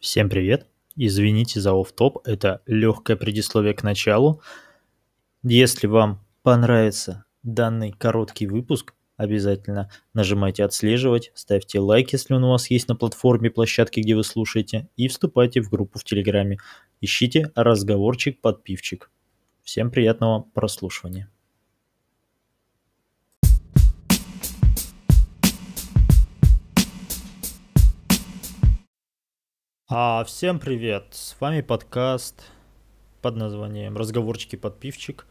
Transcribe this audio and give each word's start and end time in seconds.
Всем 0.00 0.30
привет! 0.30 0.66
Извините 0.96 1.60
за 1.60 1.72
офф-топ, 1.78 2.26
это 2.26 2.62
легкое 2.64 3.18
предисловие 3.18 3.74
к 3.74 3.82
началу. 3.82 4.40
Если 5.42 5.86
вам 5.86 6.24
понравится 6.42 7.26
данный 7.42 7.92
короткий 7.92 8.46
выпуск, 8.46 8.94
обязательно 9.18 9.90
нажимайте 10.14 10.64
«Отслеживать», 10.64 11.32
ставьте 11.34 11.80
лайк, 11.80 12.14
если 12.14 12.32
он 12.32 12.44
у 12.44 12.48
вас 12.48 12.70
есть 12.70 12.88
на 12.88 12.96
платформе, 12.96 13.50
площадке, 13.50 14.00
где 14.00 14.16
вы 14.16 14.24
слушаете, 14.24 14.88
и 14.96 15.06
вступайте 15.06 15.60
в 15.60 15.68
группу 15.68 15.98
в 15.98 16.04
Телеграме. 16.04 16.56
Ищите 17.02 17.52
разговорчик 17.54 18.40
подпивчик. 18.40 19.10
Всем 19.62 19.90
приятного 19.90 20.40
прослушивания. 20.54 21.30
А, 29.92 30.22
всем 30.22 30.60
привет! 30.60 31.08
С 31.10 31.34
вами 31.40 31.62
подкаст 31.62 32.44
под 33.22 33.34
названием 33.34 33.96
«Разговорчики 33.96 34.54
под 34.54 34.78
пивчик». 34.78 35.26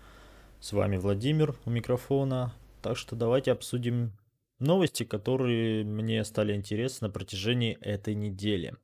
С 0.59 0.73
вами 0.73 0.97
Владимир 0.97 1.55
у 1.63 1.69
микрофона. 1.69 2.53
Так 2.81 2.97
что 2.97 3.15
давайте 3.15 3.53
обсудим 3.53 4.11
новости, 4.59 5.05
которые 5.05 5.85
мне 5.85 6.25
стали 6.25 6.53
интересны 6.53 7.07
на 7.07 7.13
протяжении 7.13 7.77
этой 7.79 8.15
недели. 8.15 8.75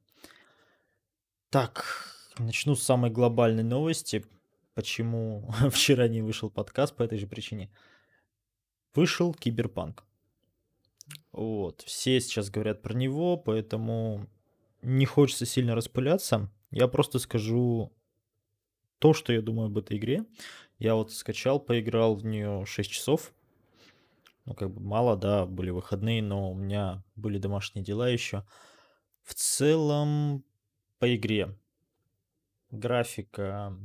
Так, 1.50 1.84
начну 2.40 2.76
с 2.76 2.84
самой 2.84 3.12
глобальной 3.12 3.64
новости. 3.64 4.24
Почему 4.76 5.52
вчера 5.72 6.08
не 6.08 6.22
вышел 6.22 6.50
подкаст 6.50 6.96
по 6.96 7.04
этой 7.04 7.18
же 7.18 7.28
причине. 7.28 7.70
Вышел 8.94 9.34
Киберпанк. 9.34 10.06
Вот, 11.34 11.82
все 11.82 12.22
сейчас 12.22 12.50
говорят 12.50 12.82
про 12.82 12.94
него, 12.94 13.36
поэтому 13.36 14.30
не 14.86 15.06
хочется 15.06 15.46
сильно 15.46 15.76
распыляться. 15.76 16.50
Я 16.72 16.88
просто 16.88 17.20
скажу 17.20 17.92
то, 19.00 19.14
что 19.14 19.34
я 19.34 19.42
думаю 19.42 19.68
об 19.68 19.78
этой 19.78 19.98
игре. 19.98 20.26
Я 20.78 20.96
вот 20.96 21.12
скачал, 21.12 21.60
поиграл 21.60 22.16
в 22.16 22.26
нее 22.26 22.66
6 22.66 22.90
часов. 22.92 23.34
Ну, 24.46 24.54
как 24.54 24.72
бы 24.72 24.82
мало, 24.82 25.18
да, 25.18 25.46
были 25.46 25.72
выходные, 25.72 26.22
но 26.22 26.52
у 26.52 26.56
меня 26.56 27.04
были 27.16 27.40
домашние 27.40 27.84
дела 27.84 28.08
еще. 28.10 28.46
В 29.24 29.34
целом, 29.34 30.44
по 31.00 31.16
игре 31.16 31.58
графика 32.70 33.76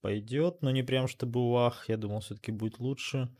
пойдет, 0.00 0.62
но 0.62 0.70
не 0.70 0.82
прям 0.82 1.08
чтобы 1.08 1.50
вах. 1.50 1.88
Я 1.88 1.96
думал, 1.96 2.20
все-таки 2.20 2.52
будет 2.52 2.78
лучше. 2.78 3.34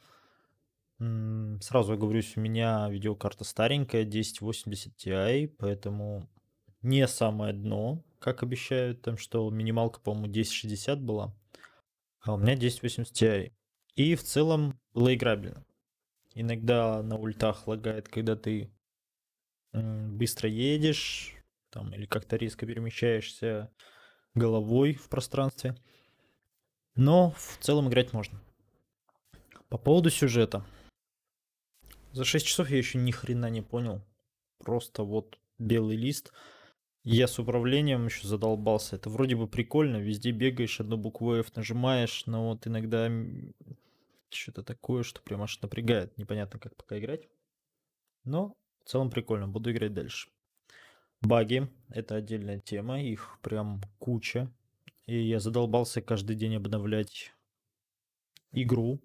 Сразу 0.98 1.92
оговорюсь, 1.92 2.36
у 2.36 2.40
меня 2.40 2.88
видеокарта 2.88 3.44
старенькая, 3.44 4.02
1080 4.02 4.96
Ti, 4.96 5.48
поэтому 5.58 6.28
не 6.84 7.08
самое 7.08 7.52
дно, 7.52 8.04
как 8.18 8.42
обещают, 8.42 9.02
там 9.02 9.18
что 9.18 9.50
минималка, 9.50 10.00
по-моему, 10.00 10.26
1060 10.26 11.00
была, 11.02 11.34
а 12.20 12.34
у 12.34 12.36
меня 12.36 12.52
1080 12.52 13.12
Ti. 13.12 13.52
И 13.96 14.14
в 14.14 14.22
целом 14.22 14.78
было 14.92 15.14
играбельно. 15.14 15.64
Иногда 16.34 17.02
на 17.02 17.16
ультах 17.16 17.66
лагает, 17.66 18.08
когда 18.08 18.36
ты 18.36 18.70
быстро 19.72 20.48
едешь, 20.48 21.34
там, 21.70 21.92
или 21.94 22.06
как-то 22.06 22.36
резко 22.36 22.66
перемещаешься 22.66 23.72
головой 24.34 24.94
в 24.94 25.08
пространстве. 25.08 25.76
Но 26.96 27.32
в 27.32 27.58
целом 27.60 27.88
играть 27.88 28.12
можно. 28.12 28.40
По 29.68 29.78
поводу 29.78 30.10
сюжета. 30.10 30.64
За 32.12 32.24
6 32.24 32.46
часов 32.46 32.70
я 32.70 32.78
еще 32.78 32.98
ни 32.98 33.10
хрена 33.10 33.50
не 33.50 33.62
понял. 33.62 34.00
Просто 34.58 35.02
вот 35.02 35.38
белый 35.58 35.96
лист. 35.96 36.32
Я 37.04 37.28
с 37.28 37.38
управлением 37.38 38.06
еще 38.06 38.26
задолбался. 38.26 38.96
Это 38.96 39.10
вроде 39.10 39.36
бы 39.36 39.46
прикольно, 39.46 39.98
везде 39.98 40.30
бегаешь, 40.30 40.80
одну 40.80 40.96
букву 40.96 41.34
F 41.34 41.54
нажимаешь, 41.54 42.24
но 42.24 42.48
вот 42.48 42.66
иногда 42.66 43.10
что-то 44.30 44.62
такое, 44.62 45.02
что 45.02 45.20
прям 45.20 45.42
аж 45.42 45.60
напрягает. 45.60 46.16
Непонятно, 46.16 46.58
как 46.58 46.74
пока 46.76 46.98
играть. 46.98 47.28
Но 48.24 48.56
в 48.84 48.88
целом 48.88 49.10
прикольно, 49.10 49.46
буду 49.46 49.70
играть 49.70 49.92
дальше. 49.92 50.30
Баги— 51.20 51.68
это 51.90 52.16
отдельная 52.16 52.58
тема, 52.58 53.02
их 53.02 53.38
прям 53.42 53.82
куча. 53.98 54.50
И 55.04 55.18
я 55.20 55.40
задолбался 55.40 56.00
каждый 56.00 56.36
день 56.36 56.56
обновлять 56.56 57.34
игру. 58.52 58.98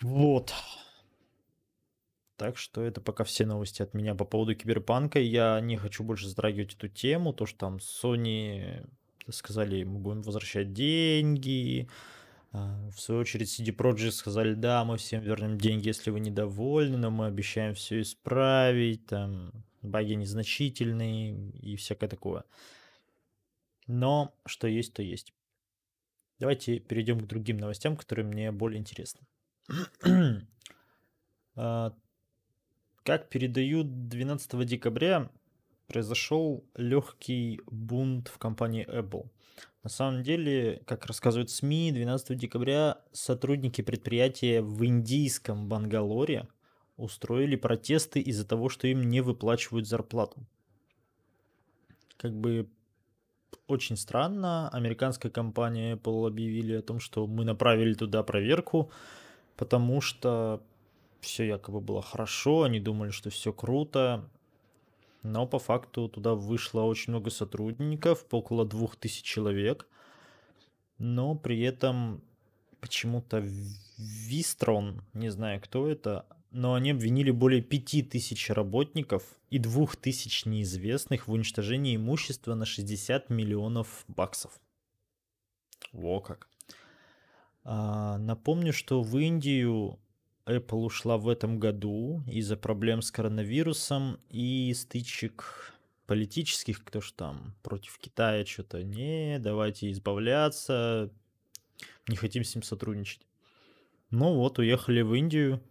Вот. 0.00 0.54
Так 2.36 2.58
что 2.58 2.82
это 2.82 3.00
пока 3.00 3.22
все 3.24 3.46
новости 3.46 3.82
от 3.82 3.94
меня 3.94 4.14
по 4.14 4.24
поводу 4.24 4.54
киберпанка. 4.54 5.20
Я 5.20 5.60
не 5.60 5.76
хочу 5.76 6.02
больше 6.02 6.28
затрагивать 6.28 6.74
эту 6.74 6.88
тему, 6.88 7.32
то 7.32 7.46
что 7.46 7.58
там 7.58 7.76
Sony 7.76 8.88
сказали, 9.30 9.84
мы 9.84 10.00
будем 10.00 10.22
возвращать 10.22 10.72
деньги. 10.72 11.88
А, 12.52 12.88
в 12.90 13.00
свою 13.00 13.20
очередь 13.20 13.48
CD 13.48 13.74
Projekt 13.74 14.12
сказали, 14.12 14.54
да, 14.54 14.84
мы 14.84 14.96
всем 14.96 15.20
вернем 15.20 15.58
деньги, 15.58 15.88
если 15.88 16.10
вы 16.10 16.20
недовольны, 16.20 16.96
но 16.96 17.10
мы 17.10 17.26
обещаем 17.26 17.74
все 17.74 18.00
исправить, 18.00 19.06
там 19.06 19.52
баги 19.82 20.14
незначительные 20.14 21.50
и 21.50 21.76
всякое 21.76 22.08
такое. 22.08 22.44
Но 23.86 24.34
что 24.46 24.66
есть, 24.66 24.94
то 24.94 25.02
есть. 25.02 25.32
Давайте 26.40 26.80
перейдем 26.80 27.20
к 27.20 27.26
другим 27.26 27.58
новостям, 27.58 27.96
которые 27.96 28.26
мне 28.26 28.50
более 28.50 28.80
интересны. 28.80 29.20
Как 33.04 33.28
передают 33.28 34.08
12 34.08 34.66
декабря, 34.66 35.30
произошел 35.88 36.64
легкий 36.74 37.60
бунт 37.66 38.28
в 38.28 38.38
компании 38.38 38.86
Apple. 38.88 39.28
На 39.82 39.90
самом 39.90 40.22
деле, 40.22 40.82
как 40.86 41.04
рассказывают 41.04 41.50
СМИ, 41.50 41.92
12 41.92 42.38
декабря 42.38 43.02
сотрудники 43.12 43.82
предприятия 43.82 44.62
в 44.62 44.82
индийском 44.86 45.68
Бангалоре 45.68 46.48
устроили 46.96 47.56
протесты 47.56 48.20
из-за 48.20 48.46
того, 48.46 48.70
что 48.70 48.86
им 48.88 49.02
не 49.02 49.20
выплачивают 49.20 49.86
зарплату. 49.86 50.46
Как 52.16 52.34
бы 52.34 52.70
очень 53.66 53.98
странно. 53.98 54.70
Американская 54.70 55.30
компания 55.30 55.96
Apple 55.96 56.26
объявили 56.26 56.76
о 56.76 56.82
том, 56.82 57.00
что 57.00 57.26
мы 57.26 57.44
направили 57.44 57.92
туда 57.92 58.22
проверку, 58.22 58.90
потому 59.56 60.00
что 60.00 60.62
все 61.24 61.46
якобы 61.46 61.80
было 61.80 62.02
хорошо, 62.02 62.62
они 62.62 62.80
думали, 62.80 63.10
что 63.10 63.30
все 63.30 63.52
круто, 63.52 64.28
но 65.22 65.46
по 65.46 65.58
факту 65.58 66.08
туда 66.08 66.34
вышло 66.34 66.82
очень 66.82 67.12
много 67.12 67.30
сотрудников, 67.30 68.24
около 68.30 68.64
двух 68.64 68.96
тысяч 68.96 69.22
человек, 69.22 69.88
но 70.98 71.34
при 71.34 71.60
этом 71.62 72.22
почему-то 72.80 73.42
Вистрон, 73.96 75.02
не 75.14 75.30
знаю 75.30 75.60
кто 75.60 75.88
это, 75.88 76.26
но 76.50 76.74
они 76.74 76.92
обвинили 76.92 77.30
более 77.30 77.62
пяти 77.62 78.02
тысяч 78.02 78.50
работников 78.50 79.24
и 79.50 79.58
двух 79.58 79.96
тысяч 79.96 80.44
неизвестных 80.44 81.26
в 81.26 81.32
уничтожении 81.32 81.96
имущества 81.96 82.54
на 82.54 82.64
60 82.64 83.30
миллионов 83.30 84.04
баксов. 84.06 84.60
Во 85.92 86.20
как. 86.20 86.48
А, 87.64 88.18
напомню, 88.18 88.72
что 88.72 89.02
в 89.02 89.18
Индию 89.18 89.98
Apple 90.46 90.84
ушла 90.84 91.16
в 91.16 91.28
этом 91.28 91.58
году 91.58 92.22
из-за 92.26 92.56
проблем 92.56 93.02
с 93.02 93.10
коронавирусом 93.10 94.18
и 94.28 94.72
стычек 94.74 95.74
политических, 96.06 96.84
кто 96.84 97.00
ж 97.00 97.12
там 97.12 97.54
против 97.62 97.98
Китая 97.98 98.44
что-то, 98.44 98.82
не, 98.82 99.38
давайте 99.38 99.90
избавляться, 99.90 101.10
не 102.08 102.16
хотим 102.16 102.44
с 102.44 102.54
ним 102.54 102.62
сотрудничать. 102.62 103.26
Ну 104.10 104.34
вот, 104.34 104.58
уехали 104.58 105.00
в 105.00 105.14
Индию, 105.14 105.62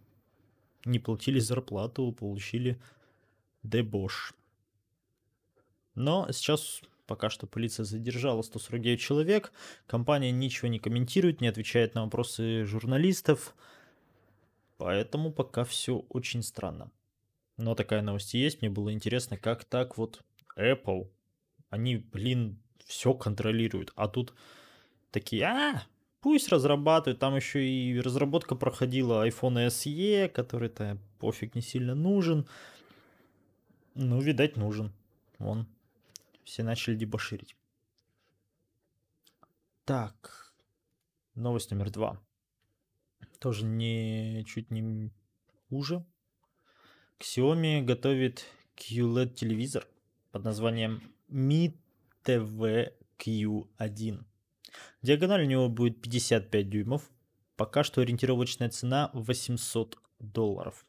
не 0.84 0.98
платили 0.98 1.38
зарплату, 1.38 2.10
получили 2.12 2.80
дебош. 3.62 4.34
Но 5.94 6.26
сейчас 6.32 6.82
пока 7.06 7.30
что 7.30 7.46
полиция 7.46 7.84
задержала 7.84 8.42
149 8.42 9.00
человек, 9.00 9.52
компания 9.86 10.32
ничего 10.32 10.68
не 10.68 10.78
комментирует, 10.78 11.40
не 11.40 11.48
отвечает 11.48 11.94
на 11.94 12.04
вопросы 12.04 12.64
журналистов, 12.64 13.54
Поэтому 14.76 15.32
пока 15.32 15.64
все 15.64 15.98
очень 16.08 16.42
странно. 16.42 16.90
Но 17.56 17.74
такая 17.74 18.02
новость 18.02 18.34
есть. 18.34 18.60
Мне 18.60 18.70
было 18.70 18.92
интересно, 18.92 19.36
как 19.36 19.64
так 19.64 19.96
вот 19.96 20.22
Apple, 20.56 21.08
они, 21.70 21.96
блин, 21.96 22.60
все 22.84 23.14
контролируют. 23.14 23.92
А 23.94 24.08
тут 24.08 24.34
такие, 25.10 25.44
а, 25.44 25.82
пусть 26.20 26.48
разрабатывают. 26.48 27.20
Там 27.20 27.36
еще 27.36 27.64
и 27.64 28.00
разработка 28.00 28.56
проходила 28.56 29.26
iPhone 29.26 29.68
SE, 29.68 30.28
который-то 30.28 30.98
пофиг 31.18 31.54
не 31.54 31.62
сильно 31.62 31.94
нужен. 31.94 32.46
Ну, 33.94 34.20
видать, 34.20 34.56
нужен. 34.56 34.92
Вон, 35.38 35.66
все 36.42 36.64
начали 36.64 36.96
дебоширить. 36.96 37.56
Так, 39.84 40.52
новость 41.34 41.70
номер 41.70 41.90
два 41.90 42.20
тоже 43.44 43.66
не 43.66 44.42
чуть 44.46 44.70
не 44.70 45.12
хуже. 45.68 46.02
Xiaomi 47.20 47.82
готовит 47.82 48.46
QLED 48.74 49.34
телевизор. 49.34 49.86
под 50.32 50.44
названием 50.44 51.02
Mi 51.28 51.74
TV 52.24 52.94
Q1. 53.18 54.24
Диагональ 55.02 55.42
у 55.42 55.46
него 55.46 55.68
будет 55.68 56.00
55 56.00 56.70
дюймов. 56.70 57.10
Пока 57.56 57.84
что 57.84 58.00
ориентировочная 58.00 58.70
цена 58.70 59.10
800 59.12 59.98
долларов. 60.20 60.86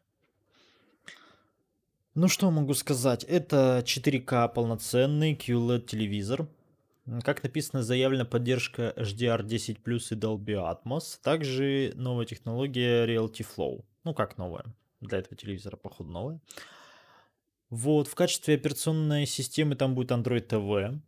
Ну 2.14 2.30
что 2.30 2.50
могу 2.52 2.74
сказать, 2.74 3.26
это 3.26 3.84
4К 3.86 4.48
полноценный 4.54 5.36
QLED 5.36 5.88
телевизор. 5.88 6.48
Как 7.24 7.44
написано, 7.44 7.84
заявлена 7.84 8.26
поддержка 8.26 8.94
HDR10 8.98 9.84
Plus 9.84 10.08
и 10.12 10.16
Dolby 10.16 10.56
Atmos. 10.56 11.20
Также 11.22 11.94
новая 11.96 12.26
технология 12.26 13.06
Reality 13.06 13.46
Flow. 13.46 13.86
Ну 14.04 14.14
как 14.16 14.38
новая? 14.38 14.66
Для 15.02 15.20
этого 15.20 15.36
телевизора, 15.36 15.78
походу, 15.78 16.10
новая. 16.10 16.40
Вот, 17.70 18.08
в 18.08 18.16
качестве 18.16 18.56
операционной 18.56 19.26
системы 19.26 19.76
там 19.76 19.94
будет 19.94 20.12
Android 20.12 20.48
TV 20.48 21.00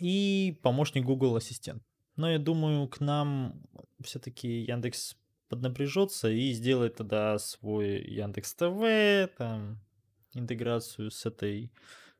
и 0.00 0.58
помощник 0.62 1.04
Google 1.04 1.36
Ассистент. 1.36 1.82
Но 2.16 2.30
я 2.30 2.38
думаю, 2.38 2.88
к 2.88 3.00
нам 3.00 3.60
все-таки 4.02 4.62
Яндекс 4.62 5.16
поднапряжется 5.48 6.30
и 6.30 6.52
сделает 6.52 6.96
тогда 6.96 7.38
свой 7.38 8.02
Яндекс 8.02 8.54
ТВ, 8.54 9.36
там, 9.36 9.78
интеграцию 10.34 11.10
с 11.10 11.26
этой 11.26 11.72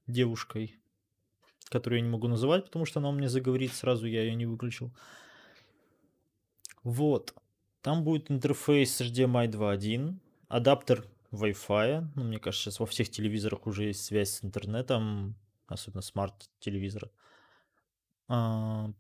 девушкой, 0.07 0.77
которую 1.69 2.01
я 2.01 2.05
не 2.05 2.11
могу 2.11 2.29
называть, 2.29 2.65
потому 2.67 2.85
что 2.85 3.01
она 3.01 3.09
у 3.09 3.13
меня 3.13 3.29
заговорит, 3.29 3.73
сразу 3.73 4.07
я 4.07 4.23
ее 4.23 4.35
не 4.35 4.47
выключил. 4.47 4.93
Вот. 6.83 7.35
Там 7.83 8.05
будет 8.05 8.31
интерфейс 8.31 9.01
HDMI 9.01 9.49
2.1, 9.49 10.19
адаптер 10.49 11.05
Wi-Fi. 11.31 12.09
Ну, 12.15 12.25
мне 12.25 12.39
кажется, 12.39 12.65
сейчас 12.65 12.81
во 12.81 12.87
всех 12.87 13.11
телевизорах 13.11 13.67
уже 13.67 13.85
есть 13.85 14.05
связь 14.05 14.31
с 14.31 14.45
интернетом, 14.45 15.37
особенно 15.67 16.03
смарт-телевизоры. 16.03 17.11
А, 18.29 18.91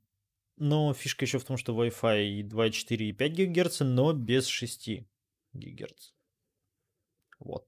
но 0.57 0.93
фишка 0.95 1.25
еще 1.25 1.39
в 1.39 1.45
том, 1.45 1.57
что 1.57 1.75
Wi-Fi 1.75 2.43
2.4 2.43 2.97
и 2.97 3.13
5 3.13 3.35
ГГц, 3.35 3.81
но 3.81 4.13
без 4.13 4.47
6 4.47 4.91
ГГц. 5.53 6.13
Вот. 7.39 7.67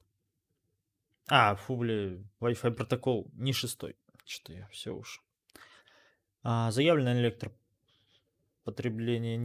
А, 1.29 1.55
фу, 1.55 1.77
бля, 1.77 2.19
Wi-Fi 2.41 2.73
протокол 2.73 3.31
не 3.35 3.53
шестой. 3.53 3.97
Что 4.31 4.53
я 4.53 4.67
все 4.69 4.95
уж. 4.95 5.23
А, 6.43 6.71
заявленное 6.71 7.21
электропотребление 7.21 9.37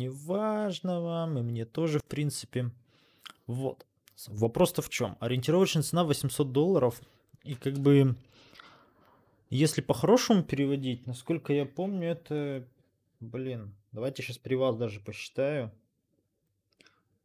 вам, 1.00 1.40
и 1.40 1.42
мне 1.42 1.66
тоже, 1.66 2.00
в 2.00 2.06
принципе. 2.06 2.72
Вот. 3.48 3.86
Вопрос-то 4.28 4.82
в 4.82 4.90
чем? 4.90 5.18
Ориентировочная 5.20 5.84
цена 5.84 6.04
800 6.04 6.52
долларов. 6.52 7.02
И 7.44 7.56
как 7.56 7.80
бы, 7.80 8.16
если 9.50 9.82
по-хорошему 9.82 10.44
переводить, 10.44 11.08
насколько 11.08 11.52
я 11.52 11.66
помню, 11.66 12.10
это 12.10 12.68
Блин, 13.20 13.76
давайте 13.92 14.22
сейчас 14.22 14.38
при 14.38 14.56
вас 14.56 14.76
даже 14.76 15.00
посчитаю. 15.00 15.72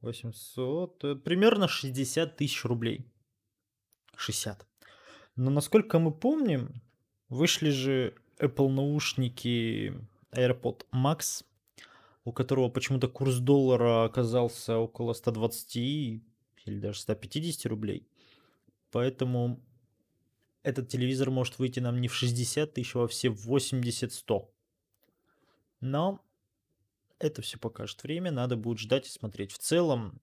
800, 0.00 1.04
э, 1.04 1.14
примерно 1.16 1.68
60 1.68 2.36
тысяч 2.36 2.64
рублей. 2.64 3.04
60. 4.16 4.66
Но 5.36 5.50
насколько 5.50 5.98
мы 5.98 6.10
помним, 6.10 6.80
вышли 7.30 7.70
же 7.70 8.14
Apple 8.38 8.68
наушники 8.68 9.94
AirPod 10.32 10.84
Max, 10.92 11.44
у 12.24 12.32
которого 12.32 12.68
почему-то 12.68 13.08
курс 13.08 13.36
доллара 13.38 14.04
оказался 14.04 14.76
около 14.76 15.14
120 15.14 15.76
или 15.76 16.22
даже 16.66 17.00
150 17.00 17.66
рублей. 17.66 18.06
Поэтому 18.90 19.60
этот 20.62 20.88
телевизор 20.88 21.30
может 21.30 21.58
выйти 21.58 21.80
нам 21.80 22.00
не 22.00 22.08
в 22.08 22.14
60 22.14 22.74
тысяч, 22.74 22.94
а 22.94 23.06
все 23.06 23.30
в 23.30 23.50
80-100. 23.50 24.48
Но 25.80 26.22
это 27.18 27.40
все 27.42 27.58
покажет 27.58 28.02
время, 28.02 28.30
надо 28.30 28.56
будет 28.56 28.78
ждать 28.78 29.06
и 29.06 29.10
смотреть. 29.10 29.52
В 29.52 29.58
целом, 29.58 30.20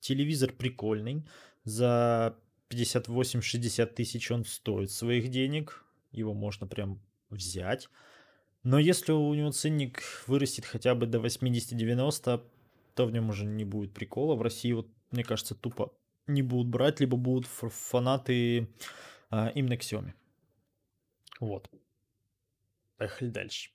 телевизор 0.00 0.52
прикольный. 0.52 1.24
За 1.64 2.36
58-60 2.70 3.86
тысяч 3.86 4.30
он 4.30 4.44
стоит 4.44 4.90
своих 4.90 5.28
денег. 5.28 5.85
Его 6.16 6.34
можно 6.34 6.66
прям 6.66 7.00
взять. 7.30 7.88
Но 8.62 8.78
если 8.78 9.12
у 9.12 9.32
него 9.34 9.52
ценник 9.52 10.02
вырастет 10.26 10.64
хотя 10.64 10.94
бы 10.94 11.06
до 11.06 11.18
80-90, 11.18 12.42
то 12.94 13.06
в 13.06 13.12
нем 13.12 13.28
уже 13.28 13.44
не 13.44 13.64
будет 13.64 13.94
прикола. 13.94 14.34
В 14.34 14.42
России, 14.42 14.72
вот, 14.72 14.88
мне 15.12 15.22
кажется, 15.22 15.54
тупо 15.54 15.92
не 16.26 16.42
будут 16.42 16.68
брать, 16.68 16.98
либо 16.98 17.16
будут 17.16 17.46
фанаты 17.46 18.68
а, 19.30 19.48
именно 19.54 19.74
Xiaomi. 19.74 20.14
Вот. 21.38 21.70
Поехали 22.96 23.28
дальше. 23.28 23.70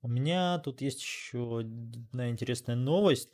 У 0.00 0.08
меня 0.08 0.58
тут 0.58 0.80
есть 0.80 1.00
еще 1.00 1.60
одна 1.60 2.30
интересная 2.30 2.76
новость. 2.76 3.30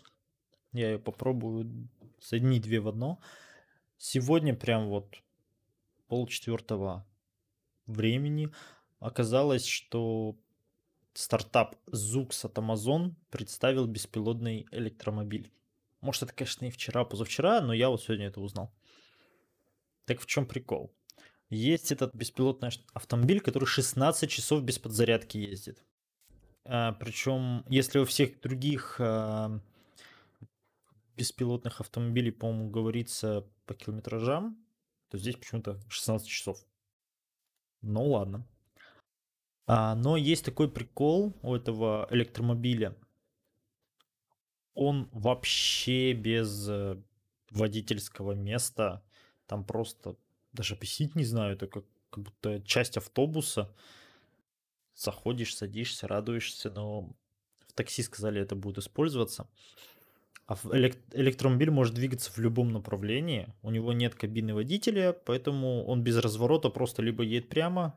Я 0.73 0.93
ее 0.93 0.99
попробую 0.99 1.89
соединить 2.21 2.63
две 2.63 2.81
в 2.81 2.89
одно. 2.89 3.21
Сегодня 3.97 4.55
прям 4.55 4.89
вот 4.89 5.23
полчетвертого 6.09 7.07
времени 7.89 8.51
оказалось, 9.01 9.67
что 9.67 10.37
стартап 11.15 11.77
Zux 11.91 12.47
от 12.47 12.57
Amazon 12.59 13.15
представил 13.31 13.87
беспилотный 13.87 14.69
электромобиль. 14.71 15.51
Может, 16.01 16.25
это, 16.25 16.33
конечно, 16.33 16.67
и 16.67 16.71
вчера, 16.71 17.05
позавчера, 17.05 17.61
но 17.61 17.73
я 17.73 17.89
вот 17.89 18.03
сегодня 18.03 18.27
это 18.27 18.41
узнал. 18.41 18.73
Так 20.05 20.21
в 20.21 20.27
чем 20.27 20.47
прикол? 20.47 20.95
Есть 21.51 21.93
этот 21.93 22.15
беспилотный 22.15 22.71
автомобиль, 22.93 23.41
который 23.41 23.65
16 23.65 24.31
часов 24.31 24.63
без 24.63 24.79
подзарядки 24.79 25.39
ездит. 25.39 25.83
А, 26.65 26.93
причем, 26.93 27.65
если 27.69 27.99
у 27.99 28.05
всех 28.05 28.41
других 28.41 28.97
а, 29.01 29.61
беспилотных 31.17 31.81
автомобилей, 31.81 32.31
по-моему, 32.31 32.71
говорится 32.71 33.47
по 33.67 33.75
километражам, 33.75 34.57
то 35.09 35.19
здесь 35.19 35.37
почему-то 35.37 35.81
16 35.89 36.29
часов. 36.29 36.65
Ну 37.83 38.05
ладно. 38.05 38.47
А, 39.67 39.95
но 39.95 40.17
есть 40.17 40.45
такой 40.45 40.71
прикол 40.71 41.37
у 41.43 41.55
этого 41.55 42.07
электромобиля. 42.11 42.97
Он 44.75 45.09
вообще 45.13 46.13
без 46.13 46.69
э, 46.69 46.97
водительского 47.51 48.33
места. 48.33 49.03
Там 49.47 49.65
просто 49.65 50.17
даже 50.53 50.75
объяснить 50.75 51.15
не 51.15 51.25
знаю, 51.25 51.55
это 51.55 51.67
как, 51.67 51.85
как 52.11 52.25
будто 52.25 52.63
часть 52.63 52.97
автобуса 52.97 53.75
заходишь, 54.95 55.55
садишься, 55.55 56.09
радуешься, 56.09 56.71
но 56.71 57.15
в 57.67 57.73
такси 57.75 58.03
сказали, 58.03 58.41
это 58.41 58.57
будет 58.57 58.79
использоваться. 58.79 59.49
А 60.49 60.57
электромобиль 61.13 61.71
может 61.71 61.95
двигаться 61.95 62.33
в 62.33 62.39
любом 62.39 62.73
направлении. 62.73 63.55
У 63.61 63.71
него 63.71 63.93
нет 63.93 64.15
кабины 64.15 64.55
водителя, 64.55 65.13
поэтому 65.13 65.85
он 65.85 66.03
без 66.03 66.17
разворота 66.17 66.71
просто 66.71 67.03
либо 67.03 67.23
едет 67.23 67.51
прямо, 67.51 67.95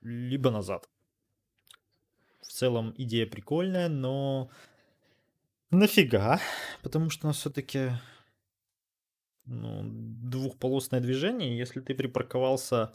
либо 0.00 0.50
назад. 0.50 0.88
В 2.40 2.46
целом 2.46 2.94
идея 2.96 3.26
прикольная, 3.26 3.90
но 3.90 4.50
нафига? 5.70 6.40
Потому 6.82 7.10
что 7.10 7.26
у 7.26 7.28
нас 7.28 7.36
все-таки 7.36 7.90
ну, 9.44 9.82
двухполосное 9.84 11.00
движение. 11.00 11.58
Если 11.58 11.80
ты 11.80 11.94
припарковался 11.94 12.94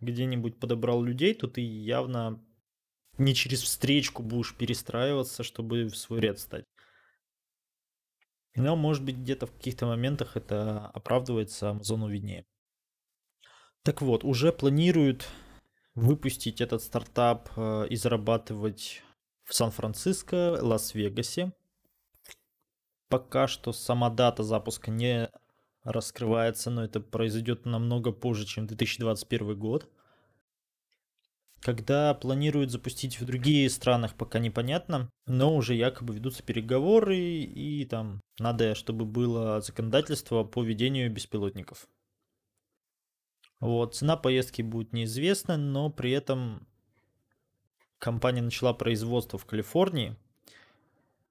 где-нибудь 0.00 0.58
подобрал 0.58 1.02
людей, 1.02 1.34
то 1.34 1.46
ты 1.46 1.60
явно 1.60 2.42
не 3.18 3.34
через 3.34 3.60
встречку 3.60 4.22
будешь 4.22 4.56
перестраиваться, 4.56 5.42
чтобы 5.42 5.84
в 5.84 5.94
свой 5.94 6.20
ряд 6.20 6.38
стать. 6.38 6.64
Но, 8.56 8.76
может 8.76 9.04
быть, 9.04 9.16
где-то 9.16 9.46
в 9.46 9.52
каких-то 9.52 9.86
моментах 9.86 10.36
это 10.36 10.86
оправдывается, 10.88 11.70
Амазону 11.70 12.08
виднее. 12.08 12.44
Так 13.82 14.02
вот, 14.02 14.24
уже 14.24 14.52
планируют 14.52 15.28
выпустить 15.94 16.60
этот 16.60 16.82
стартап 16.82 17.50
э, 17.56 17.86
и 17.88 17.96
зарабатывать 17.96 19.02
в 19.44 19.54
Сан-Франциско, 19.54 20.58
Лас-Вегасе. 20.60 21.52
Пока 23.08 23.48
что 23.48 23.72
сама 23.72 24.10
дата 24.10 24.42
запуска 24.42 24.90
не 24.90 25.30
раскрывается, 25.82 26.70
но 26.70 26.84
это 26.84 27.00
произойдет 27.00 27.66
намного 27.66 28.12
позже, 28.12 28.46
чем 28.46 28.66
2021 28.66 29.58
год. 29.58 29.88
Когда 31.60 32.14
планируют 32.14 32.70
запустить 32.70 33.20
в 33.20 33.26
других 33.26 33.70
странах, 33.70 34.14
пока 34.14 34.38
непонятно, 34.38 35.10
но 35.26 35.54
уже 35.54 35.74
якобы 35.74 36.14
ведутся 36.14 36.42
переговоры, 36.42 37.18
и 37.18 37.84
там 37.84 38.22
надо, 38.38 38.74
чтобы 38.74 39.04
было 39.04 39.60
законодательство 39.60 40.42
по 40.42 40.62
ведению 40.64 41.12
беспилотников. 41.12 41.86
Вот, 43.60 43.94
цена 43.94 44.16
поездки 44.16 44.62
будет 44.62 44.94
неизвестна, 44.94 45.58
но 45.58 45.90
при 45.90 46.12
этом 46.12 46.66
компания 47.98 48.40
начала 48.40 48.72
производство 48.72 49.38
в 49.38 49.44
Калифорнии, 49.44 50.16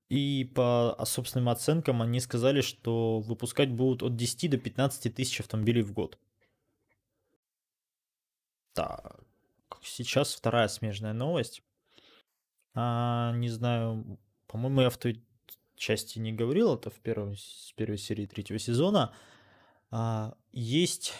и 0.09 0.51
по 0.53 0.95
собственным 1.05 1.50
оценкам 1.50 2.03
они 2.03 2.19
сказали, 2.19 2.62
что 2.62 3.19
выпускать 3.19 3.71
будут 3.71 4.03
от 4.03 4.15
10 4.15 4.51
до 4.51 4.57
15 4.59 5.15
тысяч 5.15 5.39
автомобилей 5.39 5.81
в 5.81 5.91
год. 5.91 6.19
Так, 8.74 9.24
сейчас 9.81 10.33
вторая 10.33 10.67
смежная 10.67 11.13
новость. 11.13 11.63
А, 12.74 13.33
не 13.36 13.50
знаю, 13.50 14.19
по-моему, 14.48 14.81
я 14.81 14.89
в 14.89 14.98
той 14.98 15.24
части 15.75 16.19
не 16.19 16.31
говорил, 16.31 16.75
это 16.75 16.89
в 16.89 17.00
первой, 17.00 17.38
с 17.38 17.74
первой 17.75 17.98
серии 17.98 18.25
третьего 18.25 18.59
сезона. 18.59 19.13
А, 19.91 20.36
есть 20.51 21.13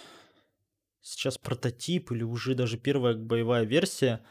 сейчас 1.02 1.38
прототип 1.38 2.12
или 2.12 2.24
уже 2.24 2.56
даже 2.56 2.78
первая 2.78 3.16
боевая 3.16 3.64
версия 3.64 4.22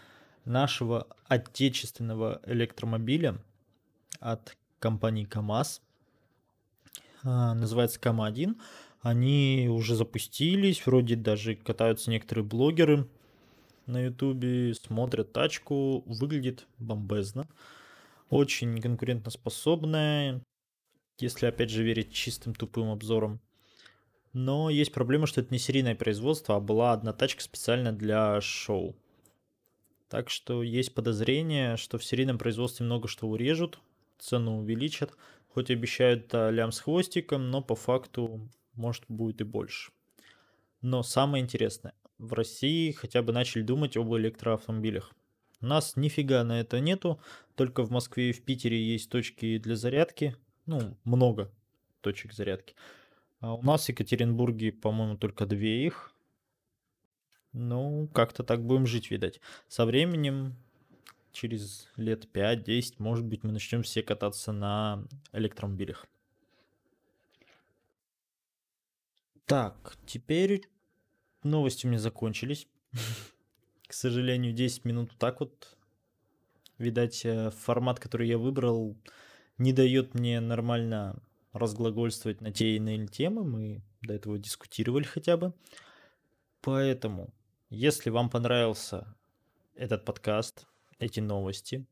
нашего 0.44 1.08
отечественного 1.26 2.40
электромобиля 2.46 3.42
от 4.20 4.56
компании 4.78 5.24
КАМАЗ. 5.24 5.82
А, 7.24 7.54
называется 7.54 8.00
КАМА-1. 8.00 8.56
Они 9.00 9.68
уже 9.70 9.94
запустились, 9.94 10.84
вроде 10.86 11.16
даже 11.16 11.54
катаются 11.54 12.10
некоторые 12.10 12.44
блогеры 12.44 13.08
на 13.88 14.04
ютубе, 14.04 14.74
смотрят 14.74 15.32
тачку, 15.32 16.02
выглядит 16.06 16.66
бомбезно. 16.78 17.48
Очень 18.30 18.80
конкурентоспособная, 18.80 20.42
если 21.18 21.46
опять 21.46 21.70
же 21.70 21.82
верить 21.82 22.12
чистым 22.12 22.54
тупым 22.54 22.90
обзорам. 22.90 23.40
Но 24.32 24.70
есть 24.70 24.92
проблема, 24.92 25.26
что 25.26 25.40
это 25.40 25.52
не 25.52 25.58
серийное 25.58 25.94
производство, 25.94 26.56
а 26.56 26.60
была 26.60 26.92
одна 26.92 27.12
тачка 27.12 27.42
специально 27.42 27.92
для 27.92 28.40
шоу. 28.40 28.94
Так 30.08 30.30
что 30.30 30.62
есть 30.62 30.94
подозрение, 30.94 31.76
что 31.76 31.98
в 31.98 32.04
серийном 32.04 32.38
производстве 32.38 32.86
много 32.86 33.08
что 33.08 33.28
урежут, 33.28 33.78
цену 34.18 34.58
увеличат, 34.58 35.12
хоть 35.48 35.70
обещают 35.70 36.32
а, 36.34 36.50
лям 36.50 36.72
с 36.72 36.80
хвостиком, 36.80 37.50
но 37.50 37.62
по 37.62 37.74
факту 37.74 38.48
может 38.74 39.04
будет 39.08 39.40
и 39.40 39.44
больше. 39.44 39.92
Но 40.80 41.02
самое 41.02 41.42
интересное, 41.42 41.94
в 42.18 42.32
России 42.32 42.92
хотя 42.92 43.22
бы 43.22 43.32
начали 43.32 43.62
думать 43.62 43.96
об 43.96 44.14
электроавтомобилях. 44.14 45.12
У 45.60 45.66
нас 45.66 45.96
нифига 45.96 46.44
на 46.44 46.60
это 46.60 46.80
нету, 46.80 47.20
только 47.54 47.82
в 47.82 47.90
Москве 47.90 48.30
и 48.30 48.32
в 48.32 48.44
Питере 48.44 48.80
есть 48.80 49.10
точки 49.10 49.58
для 49.58 49.76
зарядки, 49.76 50.36
ну, 50.66 50.96
много 51.04 51.50
точек 52.00 52.32
зарядки. 52.32 52.74
А 53.40 53.54
у 53.54 53.62
нас 53.62 53.86
в 53.86 53.88
Екатеринбурге, 53.88 54.72
по-моему, 54.72 55.16
только 55.16 55.46
две 55.46 55.86
их. 55.86 56.12
Ну, 57.52 58.08
как-то 58.08 58.42
так 58.42 58.64
будем 58.64 58.86
жить, 58.86 59.10
видать. 59.10 59.40
Со 59.68 59.86
временем, 59.86 60.56
через 61.32 61.88
лет 61.96 62.28
5-10, 62.32 62.94
может 62.98 63.24
быть, 63.24 63.42
мы 63.42 63.52
начнем 63.52 63.82
все 63.82 64.02
кататься 64.02 64.52
на 64.52 65.04
электромобилях. 65.32 66.06
Так, 69.46 69.96
теперь 70.06 70.68
новости 71.42 71.86
у 71.86 71.90
меня 71.90 71.98
закончились. 71.98 72.66
К 73.86 73.92
сожалению, 73.92 74.52
10 74.52 74.84
минут 74.84 75.12
так 75.18 75.40
вот. 75.40 75.76
Видать, 76.78 77.24
э, 77.24 77.50
формат, 77.50 77.98
который 77.98 78.28
я 78.28 78.38
выбрал, 78.38 78.96
не 79.56 79.72
дает 79.72 80.14
мне 80.14 80.40
нормально 80.40 81.20
разглагольствовать 81.52 82.40
на 82.40 82.52
те 82.52 82.68
или 82.68 82.76
иные 82.76 83.06
темы. 83.08 83.44
Мы 83.44 83.82
до 84.02 84.14
этого 84.14 84.38
дискутировали 84.38 85.04
хотя 85.04 85.36
бы. 85.36 85.52
Поэтому, 86.60 87.32
если 87.70 88.10
вам 88.10 88.30
понравился 88.30 89.14
этот 89.74 90.04
подкаст, 90.04 90.66
эти 90.98 91.20
новости, 91.20 91.86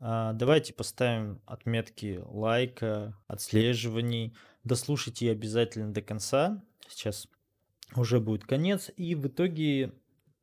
а, 0.00 0.32
давайте 0.32 0.72
поставим 0.72 1.40
отметки 1.46 2.22
лайка, 2.24 3.18
отслеживаний. 3.26 4.34
Дослушайте 4.64 5.30
обязательно 5.30 5.92
до 5.92 6.02
конца. 6.02 6.62
Сейчас 6.88 7.26
уже 7.96 8.20
будет 8.20 8.44
конец. 8.44 8.90
И 8.96 9.14
в 9.14 9.26
итоге 9.26 9.92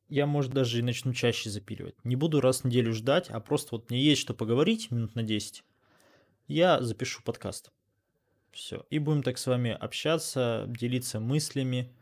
я, 0.08 0.26
может, 0.26 0.52
даже 0.52 0.78
и 0.78 0.82
начну 0.82 1.12
чаще 1.12 1.50
запиливать. 1.50 1.96
Не 2.04 2.16
буду 2.16 2.40
раз 2.40 2.60
в 2.60 2.64
неделю 2.64 2.92
ждать, 2.92 3.28
а 3.30 3.40
просто 3.40 3.76
вот 3.76 3.90
мне 3.90 4.00
есть 4.00 4.20
что 4.20 4.34
поговорить 4.34 4.90
минут 4.90 5.14
на 5.14 5.22
10. 5.22 5.64
Я 6.48 6.80
запишу 6.82 7.22
подкаст. 7.22 7.72
Все. 8.52 8.86
И 8.88 8.98
будем 8.98 9.22
так 9.22 9.36
с 9.36 9.46
вами 9.46 9.70
общаться, 9.70 10.64
делиться 10.68 11.20
мыслями. 11.20 11.92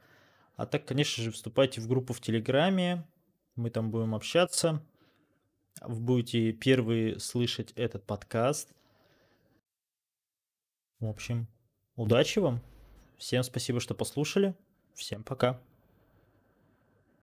А 0.56 0.66
так, 0.66 0.84
конечно 0.86 1.22
же, 1.22 1.32
вступайте 1.32 1.80
в 1.80 1.88
группу 1.88 2.12
в 2.12 2.20
Телеграме. 2.20 3.04
Мы 3.56 3.70
там 3.70 3.90
будем 3.90 4.14
общаться. 4.14 4.82
Вы 5.80 6.00
будете 6.00 6.52
первые 6.52 7.18
слышать 7.18 7.72
этот 7.72 8.04
подкаст. 8.04 8.72
В 11.00 11.06
общем, 11.06 11.48
удачи 11.96 12.38
вам. 12.38 12.60
Всем 13.18 13.42
спасибо, 13.42 13.80
что 13.80 13.94
послушали. 13.94 14.54
Всем 14.94 15.22
пока. 15.22 15.60